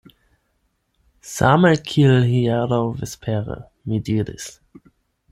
[1.31, 3.59] Same kiel hieraŭ vespere,
[3.91, 4.49] mi diris.